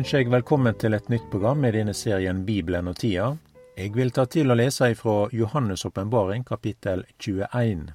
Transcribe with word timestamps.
ønsker 0.00 0.22
jeg 0.22 0.30
velkommen 0.32 0.76
til 0.80 0.94
et 0.96 1.10
nytt 1.12 1.26
program 1.28 1.64
i 1.68 1.70
denne 1.74 1.92
serien 1.92 2.38
Bibelen 2.46 2.86
og 2.88 2.96
tida. 3.02 3.34
Jeg 3.76 3.90
vil 3.92 4.12
ta 4.16 4.22
til 4.24 4.48
å 4.48 4.54
lese 4.56 4.86
ifra 4.94 5.26
Johannes' 5.28 5.84
åpenbaring, 5.84 6.46
kapittel 6.48 7.02
21. 7.18 7.90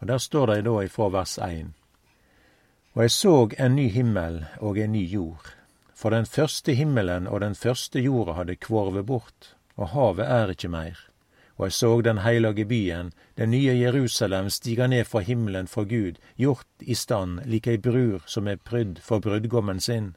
Og 0.00 0.08
Der 0.08 0.18
står 0.18 0.46
det 0.50 0.64
da 0.66 0.72
ifra 0.82 1.06
vers 1.14 1.36
1. 1.38 1.68
Og 2.94 3.02
jeg 3.04 3.14
så 3.14 3.34
en 3.56 3.76
ny 3.76 3.86
himmel 3.94 4.40
og 4.58 4.78
en 4.82 4.92
ny 4.92 5.04
jord. 5.06 5.52
For 5.94 6.10
den 6.10 6.26
første 6.26 6.74
himmelen 6.74 7.28
og 7.28 7.40
den 7.40 7.54
første 7.54 8.02
jorda 8.02 8.34
hadde 8.40 8.58
kvorvet 8.58 9.06
bort, 9.06 9.54
og 9.76 9.94
havet 9.94 10.26
er 10.26 10.50
ikke 10.50 10.72
mer. 10.74 10.98
Og 11.58 11.66
jeg 11.66 11.72
så 11.72 12.00
den 12.00 12.18
heilage 12.18 12.64
byen, 12.64 13.12
den 13.36 13.50
nye 13.50 13.78
Jerusalem, 13.78 14.50
stiga 14.50 14.86
ned 14.86 15.04
fra 15.04 15.20
himmelen 15.20 15.68
for 15.68 15.84
Gud, 15.84 16.18
gjort 16.36 16.66
i 16.80 16.94
stand 16.94 17.44
lik 17.46 17.66
ei 17.66 17.78
brur 17.78 18.26
som 18.26 18.48
er 18.48 18.58
prydd 18.58 18.98
for 18.98 19.22
brudgommen 19.22 19.80
sin. 19.80 20.16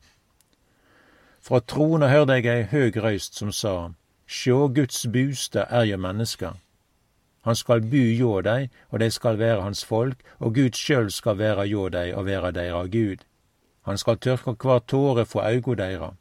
Fra 1.42 1.60
trona 1.60 2.08
hørte 2.12 2.38
jeg 2.38 2.46
ei 2.46 2.68
høg 2.70 2.98
røyst 3.02 3.40
som 3.40 3.50
sa, 3.52 3.94
Sjå, 4.30 4.68
Guds 4.70 5.08
bustad 5.10 5.66
er 5.70 5.88
jo 5.90 5.98
mennesker. 5.98 6.54
Han 7.42 7.56
skal 7.58 7.82
bu 7.82 8.04
hjå 8.14 8.42
dei, 8.46 8.70
og 8.92 9.02
dei 9.02 9.10
skal 9.10 9.40
være 9.40 9.64
hans 9.66 9.82
folk, 9.86 10.20
og 10.40 10.54
Gud 10.56 10.78
sjøl 10.78 11.10
skal 11.12 11.40
være 11.40 11.66
hjå 11.66 11.88
dei 11.90 12.12
og 12.14 12.28
være 12.28 12.52
deira 12.54 12.84
Gud. 12.86 13.26
Han 13.90 13.98
skal 13.98 14.20
tørke 14.22 14.54
kvar 14.56 14.84
tåre 14.86 15.26
fra 15.26 15.48
auga 15.50 15.76
deira, 15.80 16.12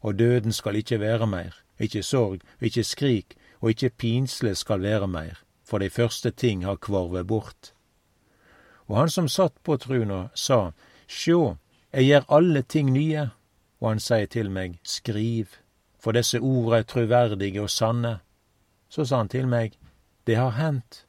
og 0.00 0.18
døden 0.18 0.54
skal 0.54 0.78
ikkje 0.78 1.00
være 1.02 1.26
meir, 1.26 1.56
ikkje 1.82 2.02
sorg, 2.02 2.44
ikkje 2.62 2.84
skrik, 2.84 3.34
og 3.60 3.74
ikkje 3.74 3.90
pinsle 3.98 4.54
skal 4.54 4.82
være 4.86 5.08
meir, 5.10 5.42
for 5.66 5.82
dei 5.82 5.90
første 5.90 6.30
ting 6.30 6.62
har 6.64 6.78
kvarve 6.78 7.24
bort. 7.24 7.72
Og 8.86 8.96
han 8.96 9.10
som 9.10 9.28
satt 9.28 9.58
på 9.66 9.76
truna, 9.76 10.28
sa, 10.34 10.70
Sjå, 11.08 11.56
eg 11.90 12.06
gjer 12.06 12.30
alle 12.30 12.62
ting 12.62 12.94
nye, 12.94 13.26
og 13.80 13.88
han 13.88 14.00
sier 14.00 14.26
til 14.26 14.50
meg, 14.50 14.78
Skriv, 14.82 15.58
for 15.98 16.12
desse 16.12 16.40
ord 16.40 16.74
er 16.78 16.82
truverdige 16.82 17.62
og 17.62 17.70
sanne. 17.70 18.18
Så 18.88 19.04
sa 19.04 19.22
han 19.22 19.28
til 19.28 19.48
meg, 19.48 19.78
Det 20.26 20.36
har 20.36 20.50
hendt. 20.50 21.04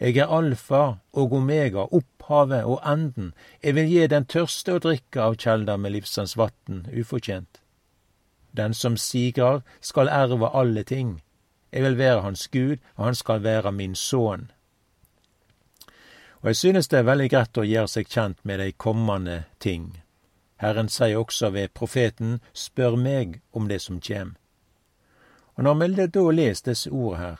Eg 0.00 0.16
er 0.16 0.30
alfa 0.30 0.98
og 1.12 1.32
omega, 1.32 1.88
opphavet 1.90 2.64
og 2.64 2.80
enden. 2.86 3.32
Eg 3.62 3.74
vil 3.74 3.88
gi 3.90 4.06
den 4.06 4.26
tørste 4.26 4.76
å 4.76 4.82
drikke 4.82 5.22
av 5.22 5.36
kjelda 5.36 5.76
med 5.76 5.92
livsens 5.92 6.36
vatn, 6.38 6.84
ufortjent. 6.94 7.60
Den 8.52 8.74
som 8.74 8.96
sigrar, 8.96 9.62
skal 9.80 10.08
erve 10.08 10.50
alle 10.54 10.84
ting. 10.84 11.20
Eg 11.72 11.82
vil 11.82 11.98
være 11.98 12.22
hans 12.22 12.46
Gud, 12.48 12.78
og 12.96 13.04
han 13.04 13.14
skal 13.14 13.42
være 13.42 13.72
min 13.72 13.94
sønn. 13.94 14.50
Og 16.40 16.52
jeg 16.52 16.56
synes 16.56 16.88
det 16.88 17.00
er 17.00 17.10
veldig 17.10 17.30
greit 17.30 17.58
å 17.58 17.66
gjøre 17.66 17.90
seg 17.90 18.08
kjent 18.08 18.44
med 18.46 18.62
de 18.62 18.72
kommende 18.72 19.42
ting. 19.58 19.98
Herren 20.58 20.88
sier 20.88 21.18
også 21.18 21.50
ved 21.54 21.74
profeten, 21.74 22.40
spør 22.52 22.96
meg 22.96 23.40
om 23.52 23.68
det 23.68 23.80
som 23.82 24.00
kjem. 24.00 24.34
Og 25.54 25.64
når 25.64 25.74
vi 25.74 26.06
da 26.06 26.24
leser 26.30 26.70
disse 26.70 26.90
ordene 26.90 27.22
her, 27.22 27.38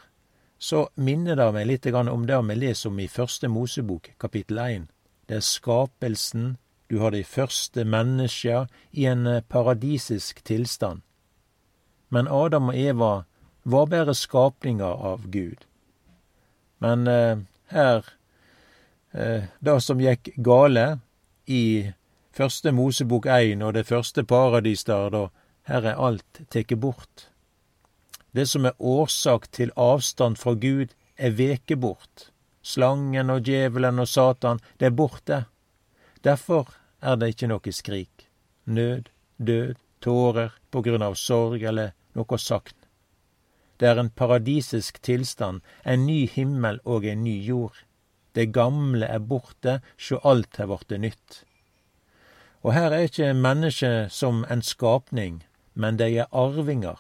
så 0.59 0.89
minner 0.95 1.37
det 1.39 1.53
meg 1.55 1.67
litt 1.67 1.87
om 1.87 2.27
det 2.27 2.39
vi 2.49 2.55
leser 2.55 2.91
om 2.91 2.99
i 2.99 3.07
Første 3.07 3.49
Mosebok, 3.49 4.11
kapittel 4.19 4.59
1. 4.59 4.89
Det 5.29 5.37
er 5.37 5.41
skapelsen, 5.41 6.57
du 6.91 6.99
har 6.99 7.11
de 7.11 7.25
første 7.25 7.85
menneskene 7.85 8.67
i 8.93 9.05
en 9.07 9.27
eh, 9.27 9.43
paradisisk 9.43 10.41
tilstand. 10.45 11.03
Men 12.09 12.29
Adam 12.29 12.71
og 12.73 12.79
Eva 12.79 13.13
var 13.65 13.91
bare 13.93 14.15
skapninger 14.15 15.05
av 15.13 15.29
Gud. 15.31 15.67
Men 16.81 17.07
eh, 17.07 17.39
her 17.69 18.09
eh, 19.13 19.45
Det 19.61 19.81
som 19.85 20.01
gikk 20.01 20.33
gale 20.37 21.01
i 21.47 21.93
første 22.39 22.73
Mosebok 22.73 23.27
1 23.27 23.63
og 23.67 23.75
det 23.75 23.87
første 23.89 24.23
paradis 24.25 24.85
der, 24.87 25.11
da, 25.11 25.27
her 25.69 25.87
er 25.91 26.01
alt 26.09 26.41
tatt 26.53 26.75
bort. 26.79 27.29
Det 28.33 28.47
som 28.49 28.69
er 28.69 28.79
årsak 28.79 29.49
til 29.53 29.73
avstand 29.77 30.39
fra 30.39 30.55
Gud, 30.55 30.95
er 31.19 31.35
veke 31.35 31.77
bort. 31.77 32.31
Slangen 32.63 33.33
og 33.35 33.47
djevelen 33.49 33.99
og 33.99 34.09
Satan, 34.09 34.61
det 34.79 34.91
er 34.91 34.95
borte. 34.95 35.39
Derfor 36.23 36.71
er 37.03 37.17
det 37.17 37.33
ikke 37.33 37.51
noe 37.51 37.73
skrik, 37.75 38.29
nød, 38.67 39.11
død, 39.39 39.75
tårer 40.05 40.55
på 40.71 40.83
grunn 40.87 41.03
av 41.03 41.19
sorg 41.19 41.63
eller 41.63 41.95
noe 42.15 42.39
sakn. 42.39 42.77
det 43.79 43.87
er 43.87 43.99
en 44.01 44.11
paradisisk 44.11 44.97
tilstand, 45.07 45.61
en 45.85 46.07
ny 46.07 46.27
himmel 46.27 46.81
og 46.85 47.05
en 47.07 47.23
ny 47.23 47.37
jord. 47.47 47.85
Det 48.35 48.51
gamle 48.53 49.07
er 49.07 49.23
borte, 49.23 49.79
sjå 49.97 50.19
alt 50.27 50.59
har 50.59 50.67
vorte 50.67 50.99
nytt. 50.99 51.45
Og 52.63 52.75
her 52.75 52.91
er 52.91 53.07
ikkje 53.07 53.35
mennesket 53.35 54.13
som 54.13 54.45
en 54.51 54.63
skapning, 54.63 55.45
men 55.75 55.99
de 55.99 56.09
er 56.19 56.33
arvinger, 56.33 56.99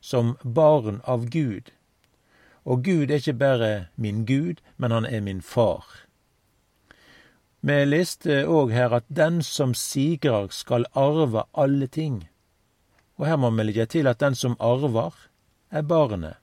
som 0.00 0.36
barn 0.42 1.02
av 1.04 1.28
Gud. 1.30 1.72
Og 2.64 2.82
Gud 2.84 3.10
er 3.10 3.20
ikke 3.20 3.36
bare 3.36 3.86
min 3.96 4.24
Gud, 4.26 4.62
men 4.76 4.90
han 4.90 5.04
er 5.04 5.20
min 5.20 5.42
far. 5.42 5.84
Vi 7.60 7.76
leste 7.84 8.44
òg 8.46 8.72
her 8.72 8.92
at 8.94 9.04
den 9.08 9.42
som 9.42 9.74
sigrer 9.74 10.48
skal 10.54 10.86
arve 10.94 11.44
alle 11.54 11.86
ting. 11.86 12.28
Og 13.18 13.26
her 13.26 13.36
må 13.36 13.50
vi 13.50 13.64
legge 13.66 13.86
til 13.86 14.06
at 14.06 14.20
den 14.20 14.34
som 14.34 14.56
arver, 14.60 15.14
er 15.70 15.82
barnet. 15.82 16.36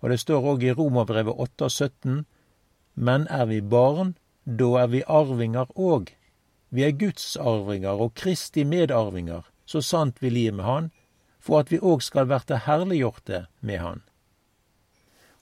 Og 0.00 0.10
det 0.10 0.20
står 0.20 0.44
òg 0.52 0.62
i 0.62 0.72
Romerbrevet 0.72 1.34
8,17.: 1.60 2.24
Men 2.94 3.26
er 3.30 3.46
vi 3.46 3.60
barn, 3.60 4.16
da 4.46 4.68
er 4.82 4.86
vi 4.86 5.02
arvinger 5.06 5.66
òg. 5.74 6.14
Vi 6.74 6.82
er 6.82 6.90
Guds 6.90 7.36
arvinger 7.36 8.00
og 8.02 8.16
Kristi 8.18 8.64
medarvinger, 8.66 9.44
så 9.64 9.78
sant 9.80 10.16
vi 10.18 10.30
lir 10.34 10.52
med 10.52 10.64
Han, 10.64 10.88
for 11.38 11.60
at 11.62 11.70
vi 11.70 11.78
òg 11.78 12.02
skal 12.02 12.26
verte 12.26 12.64
herliggjorte 12.64 13.44
med 13.60 13.78
Han. 13.78 14.02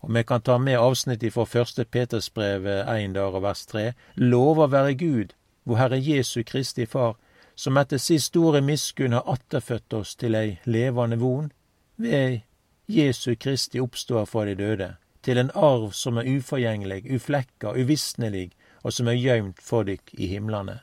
Og 0.05 0.13
vi 0.13 0.23
kan 0.29 0.45
ta 0.45 0.59
med 0.59 0.77
avsnittet 0.77 1.33
fra 1.33 1.47
første 1.49 1.87
Petersbrev 1.89 2.67
1 2.67 3.15
der 3.15 3.33
og 3.33 3.47
vers 3.47 3.65
3. 3.67 3.93
Lova 4.17 4.67
være 4.67 4.95
Gud, 4.95 5.33
vår 5.65 5.81
Herre 5.81 6.03
Jesu 6.03 6.43
Kristi 6.45 6.85
Far, 6.87 7.17
som 7.57 7.81
etter 7.81 7.97
si 7.97 8.19
store 8.19 8.61
miskunn 8.61 9.17
har 9.17 9.25
atterfødt 9.25 9.97
oss 10.03 10.15
til 10.21 10.37
ei 10.37 10.59
levande 10.69 11.17
von, 11.17 11.53
ved 11.97 12.41
Jesu 12.89 13.35
Kristi 13.41 13.81
oppstår 13.81 14.29
fra 14.29 14.45
de 14.45 14.59
døde, 14.61 14.95
til 15.23 15.39
en 15.39 15.51
arv 15.55 15.93
som 15.97 16.21
er 16.21 16.29
uforgjengelig, 16.29 17.07
uflekka, 17.15 17.73
uvisnelig, 17.73 18.51
og 18.85 18.93
som 18.93 19.09
er 19.09 19.23
gøymt 19.23 19.63
for 19.65 19.89
dykk 19.89 20.13
i 20.19 20.27
himlene. 20.27 20.83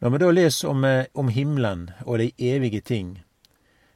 Når 0.00 0.10
vi 0.10 0.18
da 0.18 0.30
leser 0.30 0.68
om, 0.68 0.84
eh, 0.84 1.06
om 1.14 1.28
himmelen 1.28 1.90
og 2.06 2.18
de 2.18 2.32
evige 2.38 2.80
ting, 2.80 3.22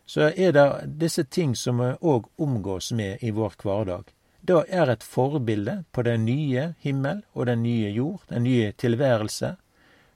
så 0.06 0.30
er 0.36 0.52
det 0.52 0.98
disse 1.00 1.24
ting 1.24 1.56
som 1.56 1.78
vi 1.78 1.94
òg 2.00 2.28
omgås 2.36 2.92
med 2.92 3.18
i 3.22 3.30
vår 3.30 3.56
hverdag. 3.62 4.04
Det 4.40 4.64
er 4.68 4.90
et 4.90 5.02
forbilde 5.02 5.84
på 5.92 6.02
den 6.02 6.24
nye 6.24 6.74
himmel 6.80 7.22
og 7.32 7.46
den 7.46 7.62
nye 7.62 7.90
jord, 7.90 8.20
den 8.28 8.44
nye 8.44 8.72
tilværelse, 8.72 9.56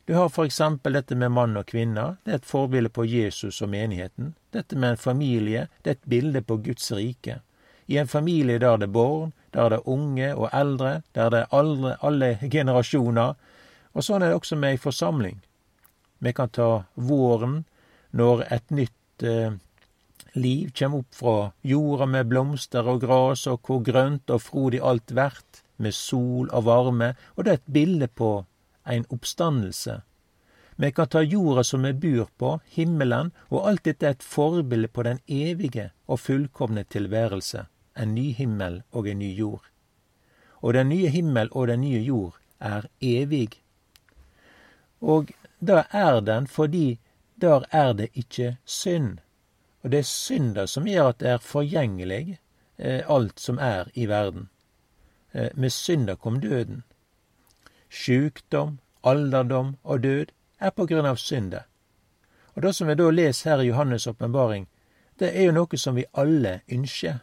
du 0.08 0.14
har 0.14 0.28
for 0.28 0.44
eksempel 0.44 0.92
dette 0.96 1.16
med 1.20 1.28
mann 1.28 1.56
og 1.60 1.66
kvinne. 1.68 2.16
Det 2.24 2.32
er 2.32 2.38
et 2.40 2.46
forbilde 2.48 2.88
på 2.88 3.04
Jesus 3.04 3.58
og 3.60 3.68
menigheten. 3.68 4.30
Dette 4.56 4.76
med 4.76 4.94
en 4.94 5.00
familie, 5.02 5.66
det 5.84 5.90
er 5.90 5.96
et 5.98 6.08
bilde 6.08 6.40
på 6.40 6.56
Guds 6.64 6.86
rike. 6.96 7.34
I 7.86 7.98
en 8.00 8.08
familie 8.08 8.56
der 8.58 8.78
det 8.80 8.88
er 8.88 8.94
barn, 8.94 9.34
der 9.52 9.68
det 9.68 9.76
er 9.76 9.88
unge 9.88 10.30
og 10.34 10.48
eldre, 10.52 11.02
der 11.12 11.28
det 11.28 11.42
er 11.42 11.52
alle, 11.52 11.96
alle 12.00 12.38
generasjoner. 12.40 13.34
Og 13.92 14.06
sånn 14.06 14.24
er 14.24 14.32
det 14.32 14.40
også 14.40 14.56
med 14.56 14.78
ei 14.78 14.80
forsamling. 14.80 15.42
Vi 16.18 16.32
kan 16.32 16.50
ta 16.50 16.84
våren, 16.94 17.64
når 18.10 18.44
et 18.52 18.70
nytt 18.74 19.22
eh, 19.22 19.54
liv 20.34 20.70
kjem 20.74 20.98
opp 20.98 21.14
fra 21.14 21.36
jorda 21.62 22.08
med 22.10 22.28
blomster 22.30 22.88
og 22.90 23.02
gras, 23.04 23.46
og 23.46 23.62
hvor 23.66 23.82
grønt 23.86 24.30
og 24.30 24.42
frodig 24.42 24.82
alt 24.82 25.14
vert, 25.14 25.62
med 25.78 25.94
sol 25.94 26.48
og 26.50 26.64
varme, 26.66 27.12
og 27.36 27.44
det 27.44 27.52
er 27.52 27.60
et 27.60 27.72
bilde 27.72 28.08
på 28.10 28.30
ein 28.88 29.04
oppstandelse. 29.14 30.00
Vi 30.80 30.90
kan 30.92 31.08
ta 31.10 31.22
jorda 31.22 31.64
som 31.64 31.82
vi 31.82 31.92
bur 31.92 32.28
på, 32.38 32.60
himmelen, 32.74 33.32
og 33.50 33.68
alt 33.68 33.84
dette 33.86 34.06
er 34.06 34.16
et 34.16 34.26
forbilde 34.26 34.88
på 34.88 35.02
den 35.06 35.18
evige 35.26 35.90
og 36.06 36.20
fullkomne 36.22 36.84
tilværelse, 36.84 37.64
en 37.98 38.14
ny 38.14 38.30
himmel 38.34 38.82
og 38.90 39.08
en 39.08 39.18
ny 39.18 39.32
jord. 39.34 39.64
Og 40.62 40.74
den 40.74 40.88
nye 40.88 41.10
himmel 41.10 41.50
og 41.52 41.66
den 41.70 41.80
nye 41.80 42.02
jord 42.02 42.38
er 42.60 42.86
evig. 43.02 43.58
Og 45.00 45.30
da 45.60 45.84
er 45.90 46.20
den 46.20 46.46
fordi 46.46 46.98
der 47.40 47.64
er 47.70 47.92
det 47.92 48.08
ikke 48.14 48.56
synd. 48.64 49.18
Og 49.82 49.90
det 49.90 49.98
er 49.98 50.02
synda 50.02 50.66
som 50.66 50.86
gjør 50.86 51.08
at 51.08 51.20
det 51.20 51.28
er 51.28 51.38
forgjengelig, 51.38 52.38
eh, 52.78 53.02
alt 53.08 53.40
som 53.40 53.58
er 53.58 53.90
i 53.94 54.06
verden. 54.06 54.48
Eh, 55.34 55.50
med 55.54 55.70
synda 55.70 56.14
kom 56.14 56.40
døden. 56.40 56.82
Sjukdom, 57.90 58.78
alderdom 59.04 59.76
og 59.82 60.02
død 60.02 60.26
er 60.60 60.70
på 60.70 60.86
grunn 60.86 61.06
av 61.06 61.16
synda. 61.16 61.62
Og 62.54 62.62
det 62.62 62.74
som 62.74 62.88
vi 62.88 62.94
da 62.94 63.10
leser 63.10 63.50
her 63.50 63.62
i 63.62 63.70
Johannes' 63.70 64.08
åpenbaring, 64.08 64.66
det 65.18 65.30
er 65.36 65.44
jo 65.44 65.52
noe 65.52 65.78
som 65.78 65.94
vi 65.94 66.04
alle 66.14 66.60
ønsker. 66.72 67.18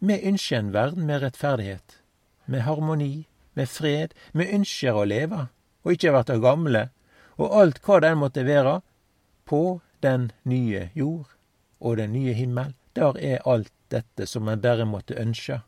Vi 0.00 0.20
ønsker 0.20 0.58
en 0.58 0.72
verden 0.72 1.06
med 1.06 1.22
rettferdighet, 1.22 2.00
med 2.46 2.60
harmoni, 2.60 3.28
med 3.54 3.68
fred. 3.68 4.14
Vi 4.32 4.48
ønsker 4.52 4.92
å 4.92 5.04
leve, 5.04 5.46
og 5.84 5.92
ikke 5.92 6.12
verte 6.12 6.40
gamle, 6.40 6.88
og 7.36 7.56
alt 7.60 7.80
hva 7.84 8.00
det 8.00 8.14
måtte 8.18 8.46
være, 8.46 8.80
på 9.44 9.80
den 10.02 10.30
nye 10.44 10.90
jord 10.94 11.28
og 11.80 11.96
den 11.96 12.12
nye 12.12 12.32
himmel, 12.32 12.74
der 12.96 13.18
er 13.18 13.48
alt 13.48 13.72
dette 13.90 14.26
som 14.26 14.48
en 14.48 14.60
bare 14.60 14.86
måtte 14.86 15.18
ønske. 15.20 15.60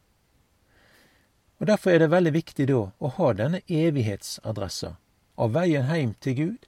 Og 1.59 1.67
Derfor 1.67 1.91
er 1.91 1.99
det 1.99 2.11
veldig 2.11 2.33
viktig 2.33 2.67
da 2.69 2.83
å 2.99 3.13
ha 3.19 3.33
denne 3.33 3.63
evighetsadressa, 3.69 4.97
av 5.37 5.53
veien 5.53 5.89
heim 5.89 6.15
til 6.21 6.37
Gud, 6.37 6.67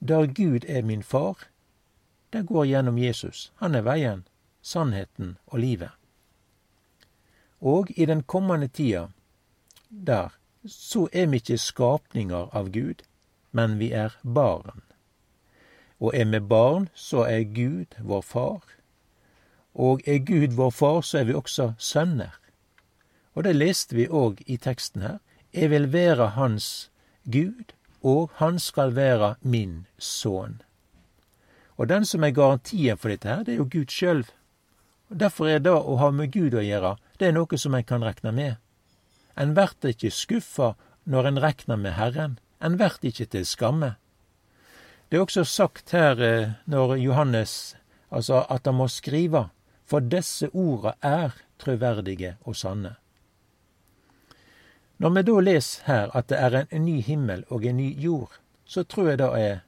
der 0.00 0.26
Gud 0.26 0.64
er 0.68 0.82
min 0.82 1.02
far. 1.02 1.48
Det 2.32 2.46
går 2.46 2.64
gjennom 2.66 2.98
Jesus. 2.98 3.52
Han 3.56 3.74
er 3.74 3.84
veien, 3.86 4.24
sannheten 4.62 5.36
og 5.46 5.58
livet. 5.58 5.90
Og 7.60 7.92
i 7.96 8.06
den 8.06 8.22
kommende 8.22 8.68
tida, 8.68 9.08
der, 9.88 10.32
så 10.66 11.08
er 11.12 11.26
vi 11.26 11.38
ikke 11.38 11.58
skapninger 11.58 12.48
av 12.56 12.72
Gud, 12.72 13.04
men 13.52 13.78
vi 13.78 13.92
er 13.92 14.16
barn. 14.22 14.82
Og 16.00 16.16
er 16.18 16.24
vi 16.24 16.40
barn, 16.40 16.88
så 16.94 17.24
er 17.28 17.44
Gud 17.54 17.94
vår 18.00 18.22
far. 18.26 18.62
Og 19.74 20.00
er 20.06 20.18
Gud 20.18 20.56
vår 20.56 20.70
far, 20.70 21.00
så 21.00 21.18
er 21.18 21.24
vi 21.24 21.34
også 21.34 21.72
sønner. 21.78 22.38
Og 23.34 23.44
det 23.44 23.54
leste 23.56 23.96
vi 23.96 24.08
òg 24.08 24.42
i 24.46 24.56
teksten 24.56 25.02
her. 25.02 25.20
Jeg 25.52 25.70
vil 25.70 25.92
være 25.92 26.32
hans 26.36 26.90
Gud, 27.24 27.72
og 28.02 28.30
han 28.34 28.58
skal 28.58 28.96
være 28.96 29.34
min 29.40 29.86
sønn. 29.98 30.60
Og 31.76 31.88
den 31.88 32.04
som 32.04 32.24
er 32.24 32.34
garantien 32.34 32.98
for 32.98 33.08
dette 33.08 33.28
her, 33.28 33.44
det 33.44 33.54
er 33.54 33.62
jo 33.62 33.68
Gud 33.70 33.92
sjøl. 33.92 34.26
Derfor 35.08 35.48
er 35.48 35.58
det 35.58 35.72
å 35.72 35.96
ha 36.00 36.10
med 36.10 36.32
Gud 36.32 36.54
å 36.54 36.64
gjøre, 36.64 36.96
det 37.18 37.28
er 37.28 37.36
noe 37.36 37.58
som 37.58 37.74
en 37.74 37.84
kan 37.84 38.04
rekne 38.04 38.32
med. 38.32 38.56
En 39.36 39.54
blir 39.54 39.92
ikke 39.92 40.10
skuffa 40.10 40.74
når 41.04 41.28
en 41.28 41.40
rekner 41.42 41.76
med 41.76 41.96
Herren, 41.96 42.38
en 42.62 42.78
vert 42.78 43.04
ikke 43.04 43.26
til 43.26 43.46
skamme. 43.46 43.94
Det 45.08 45.18
er 45.18 45.26
også 45.26 45.44
sagt 45.44 45.90
her 45.92 46.20
eh, 46.22 46.52
når 46.66 46.96
Johannes, 46.96 47.76
altså 48.10 48.46
at 48.48 48.66
han 48.66 48.78
må 48.78 48.88
skrive, 48.88 49.48
for 49.84 50.00
disse 50.00 50.48
orda 50.54 50.94
er 51.02 51.34
trøverdige 51.58 52.36
og 52.40 52.56
sanne. 52.56 52.94
Når 54.96 55.10
vi 55.10 55.22
da 55.22 55.40
leser 55.40 55.84
her 55.86 56.16
at 56.16 56.28
det 56.30 56.38
er 56.38 56.56
en 56.62 56.84
ny 56.84 57.00
himmel 57.02 57.44
og 57.48 57.64
en 57.66 57.76
ny 57.76 57.90
jord, 58.00 58.38
så 58.64 58.84
tror 58.84 59.08
jeg 59.08 59.18
det 59.18 59.30
er 59.40 59.60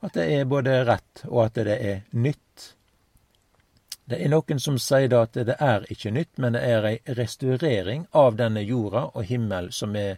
at 0.00 0.14
det 0.14 0.24
er 0.32 0.48
både 0.48 0.80
rett 0.84 1.22
og 1.28 1.44
at 1.44 1.60
det 1.66 1.76
er 1.76 2.02
nytt. 2.10 2.72
Det 4.06 4.20
er 4.22 4.30
noen 4.30 4.60
som 4.62 4.78
sier 4.78 5.08
da 5.10 5.24
at 5.26 5.34
det 5.34 5.56
er 5.60 5.86
ikke 5.90 6.12
nytt, 6.14 6.38
men 6.38 6.54
det 6.54 6.62
er 6.62 6.88
ei 6.90 7.14
restaurering 7.18 8.06
av 8.12 8.36
denne 8.38 8.62
jorda 8.62 9.08
og 9.12 9.26
himmel 9.26 9.72
som 9.72 9.94
vi 9.96 10.12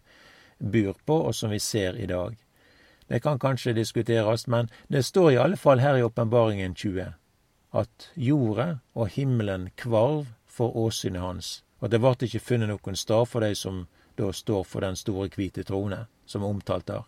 bor 0.59 0.97
på, 1.07 1.17
og 1.29 1.35
som 1.35 1.51
vi 1.51 1.59
ser 1.59 1.97
i 1.97 2.07
dag. 2.07 2.37
Det 3.09 3.23
kan 3.23 3.39
kanskje 3.39 3.73
diskuteres, 3.73 4.47
men 4.47 4.69
det 4.89 5.05
står 5.05 5.33
i 5.33 5.41
alle 5.41 5.57
fall 5.57 5.81
her 5.81 5.97
i 5.97 6.03
Åpenbaringen 6.03 6.75
20 6.75 7.13
at 7.73 8.11
jorda 8.15 8.79
og 8.95 9.09
himmelen 9.09 9.69
kvarv 9.77 10.27
for 10.47 10.77
åsynet 10.77 11.21
hans, 11.21 11.51
og 11.81 11.91
det 11.91 12.01
ble 12.01 12.15
ikke 12.27 12.41
funnet 12.41 12.71
noen 12.71 12.97
stad 12.97 13.29
for 13.29 13.45
de 13.45 13.55
som 13.55 13.87
da 14.19 14.33
står 14.33 14.65
for 14.65 14.83
den 14.83 14.97
store 14.97 15.29
hvite 15.35 15.65
trone, 15.65 16.07
som 16.27 16.43
er 16.43 16.55
omtalt 16.55 16.89
der. 16.89 17.05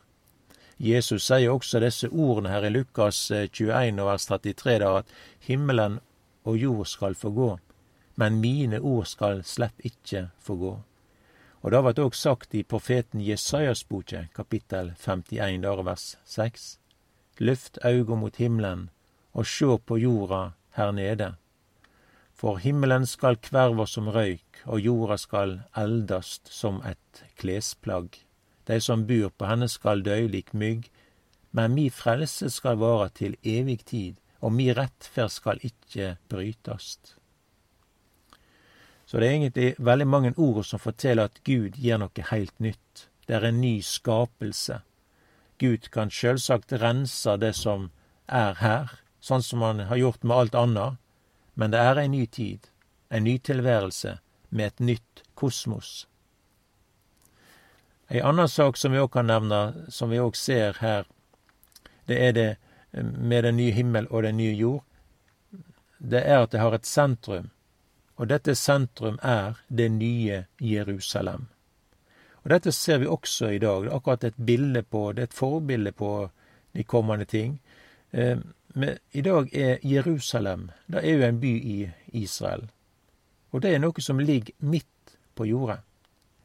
Jesus 0.80 1.26
sier 1.26 1.52
også 1.52 1.80
disse 1.82 2.08
ordene 2.08 2.52
her 2.52 2.64
i 2.64 2.70
Lukas 2.72 3.18
21 3.30 3.72
eh, 3.74 4.04
vers 4.06 4.26
33, 4.26 4.78
der 4.80 5.00
at 5.02 5.10
himmelen 5.44 5.98
og 6.44 6.56
jord 6.56 6.86
skal 6.86 7.14
få 7.14 7.32
gå, 7.36 7.50
men 8.16 8.40
mine 8.40 8.80
ord 8.80 9.04
skal 9.06 9.42
slett 9.44 9.84
ikke 9.84 10.28
få 10.40 10.56
gå. 10.56 10.72
Og 11.60 11.74
det 11.74 11.82
vart 11.84 11.98
òg 12.00 12.14
sagt 12.16 12.54
i 12.56 12.62
profeten 12.64 13.20
Jesajas 13.20 13.82
boke, 13.84 14.22
kapittel 14.32 14.94
51, 14.96 15.60
der 15.60 15.82
vers 15.84 16.14
6. 16.24 16.78
Løft 17.40 17.76
auga 17.84 18.16
mot 18.16 18.36
himmelen 18.40 18.88
og 19.36 19.44
sjå 19.46 19.76
på 19.84 19.98
jorda 20.00 20.54
her 20.78 20.94
nede. 20.96 21.34
For 22.32 22.56
himmelen 22.56 23.04
skal 23.06 23.36
kverva 23.36 23.84
som 23.86 24.08
røyk, 24.08 24.62
og 24.64 24.80
jorda 24.80 25.18
skal 25.20 25.58
eldast 25.76 26.48
som 26.48 26.80
et 26.88 27.22
klesplagg. 27.36 28.16
De 28.64 28.80
som 28.80 29.04
bur 29.04 29.28
på 29.28 29.48
henne 29.50 29.68
skal 29.68 30.00
døy 30.00 30.30
lik 30.32 30.54
mygg, 30.56 30.88
men 31.52 31.74
mi 31.76 31.90
frelse 31.92 32.48
skal 32.48 32.80
vare 32.80 33.10
til 33.12 33.36
evig 33.44 33.82
tid, 33.84 34.16
og 34.40 34.56
mi 34.56 34.70
rettferd 34.72 35.32
skal 35.34 35.60
ikkje 35.60 36.14
brytast. 36.32 37.19
Så 39.10 39.18
det 39.18 39.26
er 39.26 39.32
egentlig 39.32 39.70
veldig 39.78 40.06
mange 40.06 40.30
ord 40.38 40.62
som 40.62 40.78
forteller 40.78 41.26
at 41.26 41.40
Gud 41.42 41.74
gir 41.82 41.98
noe 41.98 42.26
helt 42.28 42.54
nytt. 42.62 43.08
Det 43.26 43.34
er 43.40 43.48
en 43.48 43.58
ny 43.58 43.80
skapelse. 43.82 44.76
Gud 45.58 45.88
kan 45.90 46.12
sjølsagt 46.14 46.76
rense 46.78 47.34
det 47.42 47.56
som 47.58 47.88
er 48.30 48.54
her, 48.62 48.94
sånn 49.18 49.42
som 49.42 49.66
han 49.66 49.82
har 49.90 49.98
gjort 49.98 50.22
med 50.22 50.36
alt 50.36 50.60
annet, 50.62 51.02
men 51.58 51.74
det 51.74 51.82
er 51.82 51.98
en 51.98 52.14
ny 52.14 52.22
tid, 52.30 52.70
en 53.10 53.26
ny 53.26 53.34
tilværelse, 53.42 54.20
med 54.54 54.66
et 54.66 54.86
nytt 54.92 55.26
kosmos. 55.34 56.06
Ei 58.14 58.22
anna 58.22 58.46
sak 58.46 58.78
som 58.78 58.94
vi 58.94 59.02
òg 59.02 59.10
kan 59.18 59.26
nevne, 59.26 59.90
som 59.90 60.14
vi 60.14 60.22
òg 60.22 60.38
ser 60.38 60.78
her, 60.78 61.10
det 62.06 62.22
er 62.28 62.38
det 62.38 62.50
med 62.94 63.42
den 63.42 63.58
nye 63.58 63.74
himmel 63.74 64.06
og 64.10 64.22
den 64.22 64.38
nye 64.38 64.54
jord, 64.54 64.84
det 65.98 66.22
er 66.22 66.44
at 66.44 66.54
det 66.54 66.62
har 66.62 66.78
et 66.78 66.86
sentrum, 66.86 67.50
og 68.20 68.28
dette 68.28 68.52
sentrum 68.54 69.16
er 69.24 69.56
det 69.68 69.88
nye 69.88 70.44
Jerusalem. 70.60 71.46
Og 72.42 72.50
Dette 72.50 72.72
ser 72.72 72.98
vi 72.98 73.06
også 73.06 73.48
i 73.48 73.58
dag. 73.58 73.82
Det 73.82 73.90
er 73.90 73.96
akkurat 73.96 74.24
et 74.24 74.36
bilde 74.36 74.82
på, 74.82 75.12
det 75.12 75.22
er 75.22 75.28
et 75.28 75.34
forbilde 75.34 75.92
på 75.92 76.28
de 76.72 76.84
kommende 76.84 77.24
ting. 77.24 77.60
Eh, 78.10 78.38
men 78.74 78.98
i 79.12 79.20
dag 79.20 79.48
er 79.56 79.78
Jerusalem 79.82 80.70
det 80.86 81.04
er 81.04 81.16
jo 81.16 81.26
en 81.26 81.40
by 81.40 81.54
i 81.64 81.90
Israel. 82.12 82.68
Og 83.50 83.62
det 83.62 83.74
er 83.74 83.80
noe 83.80 84.00
som 84.00 84.20
ligger 84.20 84.54
midt 84.58 85.16
på 85.34 85.44
jordet. 85.44 85.80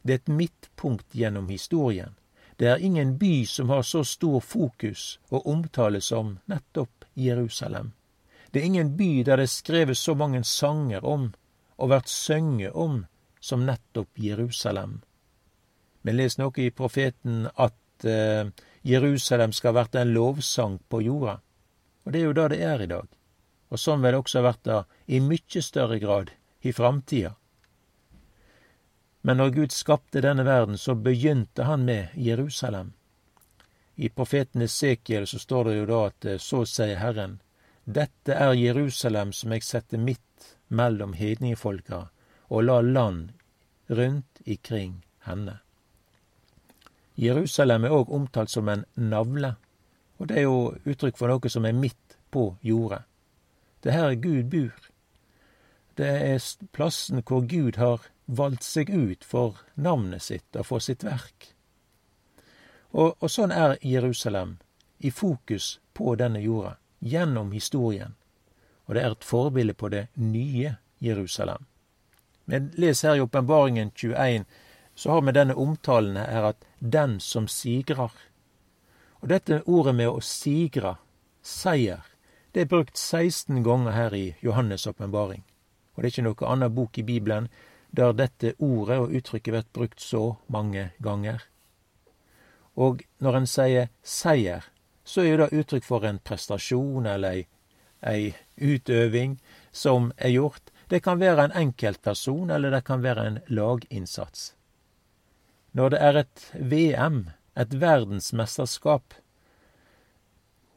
Det 0.01 0.13
er 0.13 0.23
et 0.23 0.27
midtpunkt 0.27 1.11
gjennom 1.11 1.49
historien. 1.49 2.15
Det 2.55 2.67
er 2.67 2.75
ingen 2.79 3.17
by 3.17 3.45
som 3.45 3.69
har 3.69 3.81
så 3.81 4.03
stor 4.03 4.39
fokus 4.39 5.19
og 5.29 5.47
omtale 5.47 6.01
som 6.01 6.37
nettopp 6.45 7.05
Jerusalem. 7.13 7.91
Det 8.51 8.61
er 8.61 8.65
ingen 8.65 8.97
by 8.97 9.23
der 9.25 9.35
det 9.35 9.43
er 9.43 9.57
skrevet 9.59 9.97
så 9.97 10.13
mange 10.13 10.43
sanger 10.43 11.05
om 11.05 11.33
og 11.77 11.91
vært 11.91 12.11
sønge 12.11 12.71
om 12.71 13.03
som 13.39 13.65
nettopp 13.65 14.19
Jerusalem. 14.19 15.01
Vi 16.01 16.13
leser 16.13 16.43
noe 16.43 16.61
i 16.61 16.71
profeten 16.71 17.47
at 17.55 18.05
eh, 18.05 18.47
Jerusalem 18.85 19.53
skal 19.53 19.75
vært 19.77 19.95
en 19.97 20.13
lovsang 20.13 20.79
på 20.89 21.01
jorda. 21.05 21.39
Og 22.05 22.13
det 22.13 22.19
er 22.21 22.27
jo 22.27 22.35
det 22.37 22.49
det 22.53 22.61
er 22.63 22.83
i 22.83 22.89
dag. 22.89 23.07
Og 23.73 23.81
sånn 23.81 24.03
vil 24.03 24.13
det 24.13 24.21
også 24.21 24.43
vært 24.45 24.69
i 25.09 25.19
mykje 25.19 25.61
større 25.65 25.97
grad 25.99 26.29
i 26.61 26.73
framtida. 26.73 27.33
Men 29.25 29.41
når 29.41 29.55
Gud 29.55 29.73
skapte 29.73 30.21
denne 30.21 30.45
verden, 30.45 30.77
så 30.77 30.93
begynte 30.93 31.65
han 31.65 31.85
med 31.85 32.13
Jerusalem. 32.13 32.93
I 33.95 34.09
profeten 34.09 34.61
Esekiel 34.61 35.25
så 35.27 35.39
står 35.39 35.65
det 35.65 35.75
jo 35.79 35.85
da 35.89 36.01
at 36.11 36.25
eh, 36.25 36.37
så 36.37 36.65
sier 36.69 36.99
Herren, 37.01 37.39
dette 37.85 38.33
er 38.33 38.53
Jerusalem 38.53 39.33
som 39.33 39.53
jeg 39.53 39.63
setter 39.65 40.01
midt 40.01 40.54
mellom 40.75 41.13
hedningfolka 41.17 42.05
og 42.49 42.63
la 42.67 42.79
land 42.81 43.31
rundt 43.89 44.41
ikring 44.45 45.03
henne. 45.25 45.59
Jerusalem 47.15 47.85
er 47.87 47.95
òg 47.95 48.11
omtalt 48.11 48.51
som 48.51 48.69
en 48.69 48.83
navle, 48.95 49.55
og 50.19 50.27
det 50.29 50.37
er 50.41 50.47
jo 50.47 50.75
uttrykk 50.83 51.17
for 51.17 51.31
noe 51.31 51.51
som 51.51 51.65
er 51.65 51.77
midt 51.77 52.17
på 52.31 52.49
jordet. 52.61 53.03
Det 53.83 53.93
er 53.93 54.01
her 54.01 54.15
Gud 54.19 54.51
bur. 54.51 54.91
Det 55.95 56.07
er 56.07 56.43
plassen 56.75 57.23
hvor 57.23 57.45
Gud 57.47 57.77
har 57.79 58.03
valgt 58.25 58.65
seg 58.67 58.89
ut 58.89 59.23
for 59.23 59.61
navnet 59.75 60.23
sitt 60.23 60.57
og 60.57 60.67
for 60.67 60.83
sitt 60.83 61.05
verk. 61.05 61.53
Og, 62.91 63.15
og 63.19 63.29
sånn 63.31 63.51
er 63.51 63.77
Jerusalem, 63.83 64.57
i 64.99 65.11
fokus 65.11 65.79
på 65.93 66.15
denne 66.19 66.41
jorda, 66.43 66.77
gjennom 66.99 67.51
historien. 67.51 68.15
Og 68.85 68.95
det 68.95 69.03
er 69.03 69.11
et 69.11 69.23
forbilde 69.23 69.73
på 69.73 69.89
det 69.89 70.07
nye 70.15 70.75
Jerusalem. 71.01 71.65
Men 72.45 72.71
les 72.77 73.01
her 73.01 73.15
i 73.15 73.21
Åpenbaringen 73.21 73.91
21, 73.95 74.45
så 74.95 75.11
har 75.11 75.21
vi 75.21 75.31
denne 75.31 75.55
omtalen 75.55 76.15
her 76.17 76.43
at 76.43 76.65
'den 76.79 77.19
som 77.19 77.47
sigrer'. 77.47 78.11
Og 79.21 79.29
dette 79.29 79.63
ordet 79.65 79.95
med 79.95 80.07
å 80.07 80.21
sigre, 80.21 80.95
seier, 81.41 82.05
det 82.53 82.61
er 82.61 82.65
brukt 82.65 82.97
16 82.97 83.63
ganger 83.63 83.91
her 83.91 84.13
i 84.13 84.35
Johannes' 84.43 84.87
åpenbaring. 84.87 85.43
Og 85.95 86.03
det 86.03 86.07
er 86.07 86.11
ikke 86.11 86.23
noe 86.23 86.51
annen 86.51 86.75
bok 86.75 86.97
i 86.97 87.03
Bibelen 87.03 87.49
der 87.91 88.11
dette 88.13 88.53
ordet 88.59 88.99
og 88.99 89.11
uttrykket 89.11 89.53
blir 89.53 89.63
brukt 89.73 90.01
så 90.01 90.35
mange 90.47 90.91
ganger. 91.01 91.43
Og 92.75 93.03
når 93.19 93.35
en 93.35 93.47
sier 93.47 93.89
seier, 94.03 94.63
så 95.03 95.21
er 95.21 95.25
jo 95.25 95.37
det 95.37 95.53
uttrykk 95.53 95.83
for 95.83 96.05
en 96.05 96.19
prestasjon 96.19 97.05
eller 97.05 97.29
ei, 97.29 97.47
ei 98.05 98.35
utøving 98.57 99.39
som 99.71 100.11
er 100.17 100.35
gjort. 100.35 100.71
Det 100.89 101.01
kan 101.03 101.19
være 101.19 101.47
en 101.47 101.57
enkeltperson, 101.57 102.49
eller 102.49 102.71
det 102.71 102.83
kan 102.85 103.03
være 103.03 103.27
en 103.27 103.39
laginnsats. 103.47 104.53
Når 105.73 105.89
det 105.89 106.01
er 106.01 106.17
et 106.23 106.49
VM, 106.53 107.29
et 107.57 107.81
verdensmesterskap, 107.81 109.13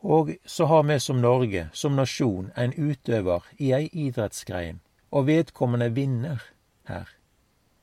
Og 0.01 0.37
så 0.47 0.65
har 0.65 0.83
vi 0.83 1.01
som 1.01 1.21
Norge, 1.21 1.69
som 1.73 1.97
nasjon, 1.97 2.53
en 2.57 2.73
utøver 2.77 3.43
i 3.59 3.73
ei 3.75 3.89
idrettsgrein, 3.93 4.81
og 5.11 5.27
vedkommende 5.27 5.91
vinner 5.95 6.45
her. 6.87 7.09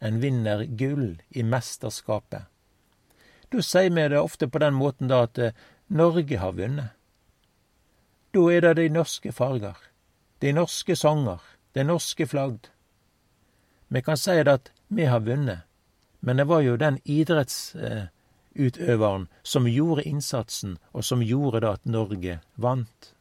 En 0.02 0.22
vinner 0.22 0.64
gull 0.66 1.22
i 1.30 1.44
mesterskapet. 1.44 2.48
Da 3.52 3.62
sier 3.62 3.92
vi 3.92 4.08
det 4.08 4.20
ofte 4.20 4.48
på 4.48 4.60
den 4.64 4.78
måten 4.80 5.12
da 5.12 5.26
at 5.28 5.38
eh, 5.38 5.56
Norge 5.88 6.40
har 6.40 6.56
vunnet. 6.56 6.95
Da 8.36 8.42
er 8.52 8.62
det 8.62 8.74
de 8.76 8.90
norske 8.92 9.32
farger, 9.32 9.78
de 10.44 10.52
norske 10.52 10.96
sanger, 11.00 11.40
det 11.72 11.86
norske 11.88 12.28
flagg. 12.28 12.68
Vi 13.88 14.02
kan 14.04 14.20
si 14.20 14.44
det 14.44 14.52
at 14.52 14.72
vi 14.88 15.06
har 15.08 15.20
vunnet, 15.24 15.60
men 16.20 16.38
det 16.38 16.48
var 16.50 16.62
jo 16.66 16.76
den 16.76 17.00
idrettsutøveren 17.06 19.28
som 19.44 19.68
gjorde 19.72 20.04
innsatsen, 20.04 20.78
og 20.92 21.04
som 21.08 21.22
gjorde 21.24 21.60
det 21.64 21.70
at 21.70 21.86
Norge 21.86 22.40
vant. 22.56 23.14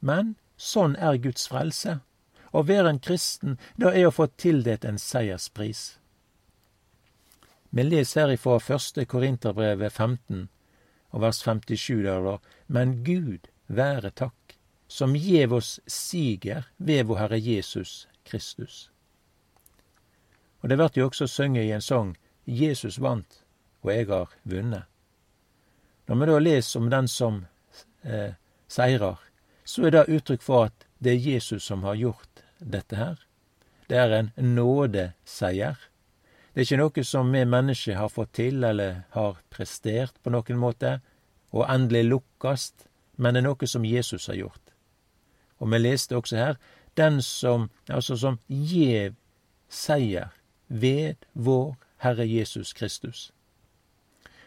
Men 0.00 0.34
sånn 0.60 0.96
er 1.00 1.16
Guds 1.16 1.48
frelse. 1.48 2.00
Å 2.52 2.62
være 2.68 2.88
en 2.92 3.00
kristen, 3.00 3.58
det 3.80 3.96
er 3.96 4.06
å 4.10 4.12
få 4.12 4.26
tildelt 4.36 4.84
en 4.84 4.98
seierspris. 5.00 5.96
Vi 7.72 7.82
leser 7.82 8.20
her 8.26 8.32
ifra 8.36 8.58
første 8.60 9.04
Korinterbrevet 9.08 9.92
15, 9.92 10.48
og 11.16 11.20
vers 11.24 11.40
57 11.40 12.04
der 12.04 12.20
da, 12.28 12.36
Men 12.68 13.04
Gud 13.04 13.48
være 13.66 14.10
takk, 14.10 14.56
som 14.88 15.16
gjev 15.16 15.56
oss 15.58 15.80
siger 15.86 16.68
ved 16.76 17.04
vår 17.04 17.22
Herre 17.24 17.40
Jesus 17.40 18.08
Kristus. 18.24 18.90
Og 20.60 20.70
det 20.70 20.78
vert 20.78 20.96
jo 20.96 21.06
også 21.06 21.26
sunget 21.26 21.66
i 21.66 21.72
en 21.74 21.82
sang 21.84 22.16
Jesus 22.46 23.00
vant, 23.02 23.42
og 23.82 23.92
jeg 23.92 24.06
har 24.06 24.32
vunnet. 24.44 24.84
Når 26.06 26.16
vi 26.16 26.26
da 26.26 26.38
leser 26.38 26.80
om 26.80 26.90
den 26.90 27.08
som 27.08 27.44
eh, 28.02 28.34
seirer, 28.68 29.18
så 29.64 29.86
er 29.86 29.90
det 29.90 30.08
uttrykk 30.08 30.42
for 30.42 30.68
at 30.68 30.86
det 31.02 31.12
er 31.12 31.32
Jesus 31.34 31.66
som 31.66 31.82
har 31.82 31.98
gjort 31.98 32.42
dette 32.58 32.96
her. 32.96 33.18
Det 33.90 33.98
er 33.98 34.14
en 34.14 34.54
nådeseier. 34.54 35.78
Det 36.54 36.62
er 36.62 36.66
ikke 36.66 36.78
noe 36.80 37.04
som 37.04 37.32
vi 37.34 37.42
mennesker 37.44 37.98
har 37.98 38.08
fått 38.08 38.32
til 38.38 38.64
eller 38.64 39.02
har 39.14 39.42
prestert 39.50 40.14
på 40.22 40.32
noen 40.32 40.58
måte, 40.58 41.00
og 41.52 41.66
endelig 41.70 42.04
lukkast, 42.08 42.86
men 43.16 43.34
det 43.34 43.42
er 43.42 43.48
noe 43.48 43.66
som 43.66 43.84
Jesus 43.84 44.26
har 44.26 44.34
gjort. 44.34 44.72
Og 45.58 45.72
vi 45.72 45.78
leste 45.78 46.16
også 46.16 46.36
her 46.36 46.58
den 46.96 47.22
som, 47.22 47.70
altså 47.88 48.16
som 48.16 48.38
gjev 48.48 49.14
seier 49.68 50.32
ved 50.68 51.14
vår 51.32 51.76
Herre 52.04 52.26
Jesus 52.28 52.72
Kristus. 52.72 53.32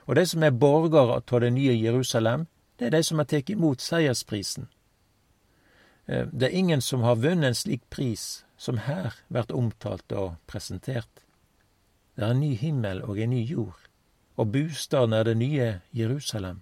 Og 0.06 0.16
de 0.16 0.26
som 0.26 0.44
er 0.44 0.56
borgere 0.58 1.22
av 1.22 1.42
det 1.42 1.54
nye 1.54 1.76
Jerusalem, 1.78 2.48
det 2.80 2.88
er 2.88 2.98
de 2.98 3.04
som 3.04 3.20
har 3.22 3.28
tatt 3.30 3.50
imot 3.50 3.82
seiersprisen. 3.82 4.70
Eh, 6.08 6.26
det 6.32 6.50
er 6.50 6.58
ingen 6.58 6.82
som 6.82 7.04
har 7.06 7.20
vunnet 7.22 7.52
en 7.52 7.56
slik 7.56 7.84
pris 7.90 8.46
som 8.58 8.78
her 8.78 9.14
blir 9.30 9.52
omtalt 9.54 10.12
og 10.12 10.40
presentert. 10.48 11.26
Det 12.16 12.26
er 12.26 12.34
en 12.34 12.42
ny 12.42 12.56
himmel 12.58 13.04
og 13.04 13.20
en 13.20 13.30
ny 13.30 13.44
jord, 13.46 13.78
og 14.36 14.52
bostaden 14.52 15.14
er 15.14 15.24
det 15.24 15.38
nye 15.38 15.70
Jerusalem. 15.94 16.62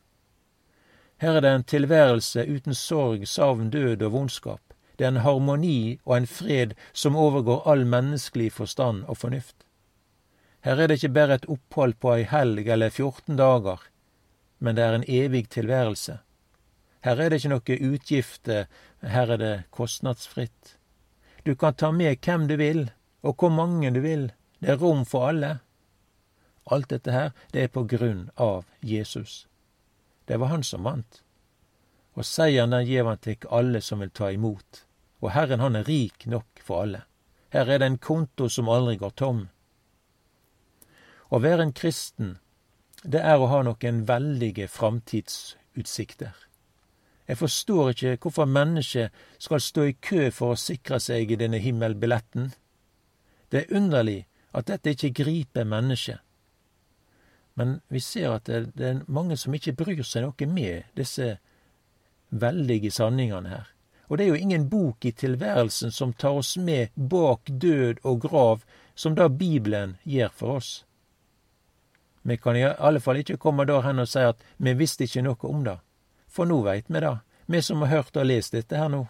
Her 1.17 1.37
er 1.37 1.41
det 1.41 1.51
en 1.51 1.63
tilværelse 1.63 2.45
uten 2.45 2.73
sorg, 2.73 3.27
savn, 3.27 3.69
død 3.69 4.01
og 4.01 4.11
vondskap. 4.11 4.61
Det 4.97 5.05
er 5.05 5.13
en 5.13 5.23
harmoni 5.25 5.99
og 6.05 6.17
en 6.17 6.27
fred 6.27 6.73
som 6.93 7.15
overgår 7.15 7.65
all 7.69 7.85
menneskelig 7.85 8.51
forstand 8.51 9.03
og 9.07 9.17
fornuft. 9.17 9.65
Her 10.61 10.81
er 10.81 10.87
det 10.87 10.97
ikke 10.99 11.13
bare 11.13 11.33
et 11.39 11.49
opphold 11.49 11.93
på 12.01 12.13
ei 12.15 12.23
helg 12.29 12.67
eller 12.67 12.89
14 12.89 13.37
dager, 13.37 13.81
men 14.59 14.75
det 14.75 14.83
er 14.83 14.95
en 14.95 15.05
evig 15.07 15.49
tilværelse. 15.49 16.19
Her 17.05 17.21
er 17.21 17.29
det 17.29 17.39
ikke 17.39 17.53
noe 17.53 17.77
utgifter, 17.91 18.65
her 19.01 19.31
er 19.31 19.41
det 19.41 19.53
kostnadsfritt. 19.71 20.77
Du 21.45 21.55
kan 21.55 21.73
ta 21.73 21.91
med 21.91 22.17
hvem 22.25 22.47
du 22.47 22.57
vil, 22.57 22.89
og 23.23 23.37
hvor 23.39 23.49
mange 23.49 23.93
du 23.93 24.01
vil. 24.01 24.31
Det 24.59 24.69
er 24.73 24.81
rom 24.81 25.05
for 25.05 25.29
alle. 25.29 25.59
Alt 26.71 26.89
dette 26.89 27.11
her, 27.11 27.29
det 27.53 27.63
er 27.63 27.71
på 27.71 27.85
grunn 27.87 28.29
av 28.35 28.65
Jesus. 28.81 29.45
Det 30.27 30.37
var 30.37 30.51
han 30.51 30.63
som 30.63 30.83
vant. 30.83 31.23
Og 32.17 32.25
seieren 32.25 32.73
den 32.75 32.85
gjev 32.87 33.07
han 33.07 33.23
til 33.23 33.49
alle 33.49 33.81
som 33.81 34.03
vil 34.03 34.11
ta 34.11 34.31
imot 34.33 34.87
og 35.19 35.31
Herren 35.33 35.59
han 35.59 35.75
er 35.75 35.87
rik 35.87 36.25
nok 36.29 36.61
for 36.63 36.85
alle. 36.85 37.03
Her 37.53 37.69
er 37.69 37.79
det 37.79 37.87
en 37.87 37.97
konto 37.97 38.49
som 38.49 38.69
aldri 38.69 38.97
går 39.01 39.15
tom. 39.17 39.47
Å 41.29 41.39
være 41.43 41.67
en 41.67 41.73
kristen, 41.75 42.37
det 43.03 43.21
er 43.23 43.39
å 43.39 43.49
ha 43.51 43.63
noen 43.65 44.03
veldige 44.07 44.67
framtidsutsikter. 44.71 46.35
Jeg 47.27 47.39
forstår 47.41 47.91
ikke 47.91 48.17
hvorfor 48.23 48.47
mennesker 48.47 49.09
skal 49.39 49.61
stå 49.63 49.87
i 49.89 49.97
kø 49.99 50.29
for 50.31 50.53
å 50.53 50.59
sikre 50.59 50.99
seg 51.03 51.31
i 51.31 51.39
denne 51.39 51.59
himmelbilletten. 51.59 52.53
Det 53.51 53.63
er 53.63 53.75
underlig 53.75 54.21
at 54.55 54.69
dette 54.69 54.95
ikke 54.95 55.23
griper 55.23 55.67
mennesket. 55.67 56.21
Men 57.57 57.79
vi 57.87 57.99
ser 57.99 58.35
at 58.35 58.45
det, 58.45 58.75
det 58.77 58.87
er 58.87 58.99
mange 59.09 59.37
som 59.37 59.55
ikke 59.57 59.73
bryr 59.79 60.03
seg 60.05 60.27
noe 60.27 60.47
med 60.51 60.91
disse 60.97 61.37
veldige 62.29 62.91
sanningene 62.93 63.49
her. 63.49 63.71
Og 64.07 64.17
det 64.17 64.27
er 64.27 64.29
jo 64.29 64.41
ingen 64.45 64.67
bok 64.69 65.05
i 65.05 65.11
tilværelsen 65.11 65.91
som 65.91 66.13
tar 66.13 66.37
oss 66.37 66.53
med 66.57 66.93
bak 66.95 67.49
død 67.49 68.03
og 68.03 68.21
grav, 68.21 68.61
som 68.95 69.15
da 69.17 69.27
Bibelen 69.27 69.97
gjør 70.03 70.29
for 70.29 70.59
oss. 70.59 70.69
Vi 72.21 72.37
kan 72.37 72.55
i 72.55 72.63
alle 72.63 73.01
fall 73.01 73.23
ikke 73.23 73.39
komme 73.41 73.65
der 73.65 73.81
hen 73.81 74.05
og 74.05 74.07
si 74.11 74.21
at 74.21 74.45
vi 74.57 74.75
visste 74.77 75.07
ikke 75.07 75.25
noe 75.25 75.49
om 75.49 75.65
det, 75.65 75.79
for 76.29 76.45
nå 76.45 76.61
veit 76.61 76.93
vi 76.93 77.01
det, 77.01 77.13
vi 77.47 77.61
som 77.61 77.81
har 77.81 77.93
hørt 77.95 78.21
og 78.21 78.29
lest 78.29 78.53
dette 78.53 78.77
her 78.77 78.93
nå. 78.93 79.07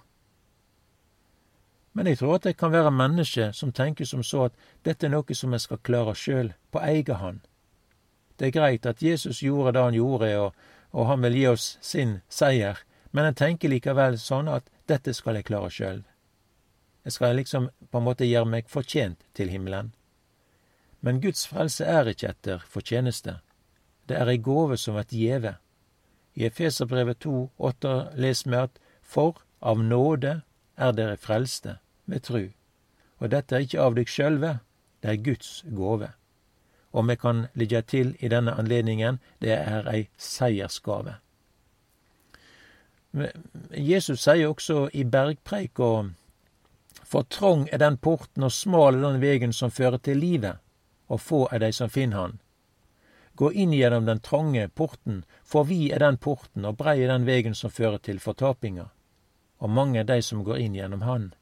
Men 1.97 2.07
jeg 2.07 2.21
tror 2.21 2.37
at 2.37 2.47
det 2.47 2.57
kan 2.57 2.71
være 2.71 2.95
mennesker 2.95 3.51
som 3.51 3.75
tenker 3.75 4.05
som 4.05 4.23
så 4.23 4.47
at 4.47 4.57
dette 4.85 5.07
er 5.07 5.15
noe 5.17 5.35
som 5.35 5.51
vi 5.51 5.59
skal 5.59 5.83
klare 5.83 6.15
sjøl, 6.15 6.53
på 6.71 6.79
egen 6.79 7.19
hånd. 7.19 7.39
Det 8.37 8.47
er 8.47 8.55
greit 8.55 8.85
at 8.85 9.01
Jesus 9.03 9.41
gjorde 9.41 9.73
det 9.75 9.83
han 9.83 9.97
gjorde, 9.97 10.29
og, 10.39 10.53
og 10.93 11.07
han 11.09 11.23
vil 11.25 11.37
gi 11.39 11.47
oss 11.49 11.67
sin 11.81 12.19
seier, 12.29 12.79
men 13.11 13.25
en 13.25 13.37
tenker 13.37 13.71
likevel 13.71 14.19
sånn 14.21 14.49
at 14.51 14.69
dette 14.87 15.13
skal 15.13 15.39
jeg 15.39 15.47
klare 15.49 15.71
sjøl. 15.73 16.03
Jeg 17.07 17.15
skal 17.15 17.37
liksom 17.39 17.69
på 17.91 17.99
en 17.99 18.05
måte 18.05 18.27
gjøre 18.27 18.49
meg 18.51 18.69
fortjent 18.69 19.23
til 19.33 19.49
himmelen. 19.49 19.93
Men 21.01 21.21
Guds 21.23 21.45
frelse 21.47 21.85
er 21.85 22.09
ikke 22.11 22.33
etter 22.33 22.65
fortjeneste. 22.67 23.37
Det 24.09 24.17
er 24.17 24.29
ei 24.31 24.41
gåve 24.43 24.77
som 24.77 24.97
blir 24.97 25.15
gjeve. 25.15 25.53
I 26.35 26.45
Efeserbrevet 26.49 27.21
2, 27.23 27.49
8 27.57 27.93
leser 28.19 28.51
vi 28.51 28.59
at 28.59 28.79
For 29.01 29.39
av 29.61 29.79
nåde 29.79 30.41
er 30.75 30.91
dere 30.93 31.17
frelste 31.17 31.77
ved 32.05 32.25
tru. 32.27 32.49
Og 33.19 33.31
dette 33.31 33.55
er 33.55 33.63
ikke 33.65 33.81
av 33.81 33.95
deg 33.95 34.11
sjølve, 34.11 34.59
det 35.01 35.09
er 35.13 35.23
Guds 35.23 35.63
gåve. 35.71 36.11
Og 36.97 37.05
vi 37.09 37.15
kan 37.21 37.45
ligge 37.53 37.81
til 37.85 38.15
i 38.19 38.29
denne 38.31 38.55
anledningen, 38.57 39.19
det 39.39 39.53
er 39.53 39.85
ei 39.91 40.07
seiersgave. 40.17 41.19
Jesus 43.71 44.23
sier 44.23 44.49
også 44.49 44.87
i 44.93 45.03
bergpreika 45.03 45.91
For 47.03 47.23
trong 47.29 47.67
er 47.71 47.77
den 47.77 47.97
porten, 47.97 48.43
og 48.43 48.51
smal 48.51 48.95
er 48.95 49.05
den 49.05 49.21
vegen 49.21 49.53
som 49.53 49.71
fører 49.71 49.97
til 49.97 50.17
livet, 50.17 50.57
og 51.07 51.21
få 51.21 51.47
er 51.51 51.59
de 51.59 51.71
som 51.71 51.89
finner 51.89 52.17
han. 52.17 52.39
Gå 53.37 53.51
inn 53.51 53.71
gjennom 53.71 54.05
den 54.05 54.19
trange 54.19 54.67
porten, 54.67 55.23
for 55.43 55.63
vi 55.63 55.91
er 55.91 55.99
den 55.99 56.17
porten, 56.17 56.65
og 56.65 56.77
brei 56.77 56.97
er 57.03 57.13
den 57.13 57.25
vegen 57.25 57.55
som 57.55 57.71
fører 57.71 58.01
til 58.01 58.19
fortapinga, 58.19 58.89
og 59.59 59.69
mange 59.69 59.99
er 59.99 60.09
de 60.09 60.21
som 60.21 60.43
går 60.43 60.57
inn 60.65 60.75
gjennom 60.75 61.05
han. 61.05 61.33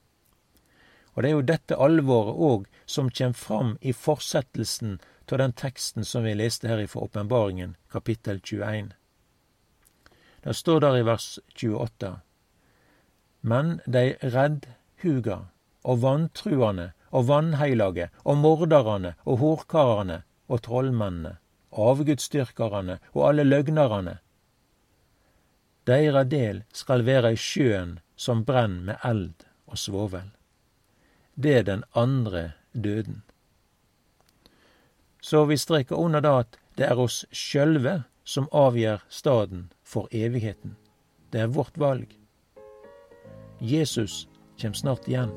Og 1.16 1.24
det 1.24 1.30
er 1.30 1.36
jo 1.38 1.50
dette 1.50 1.80
alvoret 1.80 2.36
òg 2.36 2.66
som 2.86 3.10
kjem 3.10 3.34
fram 3.34 3.78
i 3.82 3.94
fortsettelsen 3.96 5.00
av 5.32 5.38
den 5.38 5.54
teksten 5.54 6.06
som 6.06 6.24
vi 6.24 6.36
leste 6.36 6.68
her 6.68 6.86
fra 6.88 7.02
Åpenbaringen, 7.08 7.76
kapittel 7.92 8.40
21. 8.40 8.94
Det 10.44 10.54
står 10.54 10.80
der 10.80 10.98
i 10.98 11.04
vers 11.04 11.40
28. 11.56 12.12
Men 13.42 13.80
dei 13.86 14.16
reddhuga 14.22 15.40
og 15.84 16.02
vantruande 16.04 16.92
og 17.10 17.28
vanheilage 17.30 18.10
og 18.24 18.38
mordarane 18.38 19.16
og 19.26 19.40
horkarane 19.42 20.22
og 20.48 20.62
trollmennene, 20.68 21.38
avgudsdyrkarane 21.72 23.00
og 23.14 23.28
alle 23.30 23.46
løgnarane, 23.48 24.20
deira 25.86 26.24
del 26.24 26.64
skal 26.74 27.06
være 27.06 27.34
i 27.36 27.40
sjøen 27.40 28.00
som 28.16 28.44
brenn 28.46 28.82
med 28.88 29.02
eld 29.06 29.46
og 29.70 29.78
svovel. 29.78 30.32
Det 31.36 31.58
er 31.60 31.66
den 31.68 31.84
andre 31.94 32.52
døden. 32.74 33.24
Så 35.26 35.46
vi 35.46 35.58
streker 35.58 35.96
under 35.96 36.22
da 36.22 36.36
at 36.44 36.58
det 36.78 36.86
er 36.86 37.00
oss 37.02 37.24
sjølve 37.34 37.96
som 38.30 38.46
avgjør 38.54 39.02
staden 39.10 39.72
for 39.82 40.06
evigheten. 40.14 40.76
Det 41.34 41.42
er 41.42 41.54
vårt 41.56 41.80
valg. 41.82 42.12
Jesus 43.58 44.28
kjem 44.62 44.78
snart 44.78 45.10
igjen. 45.10 45.34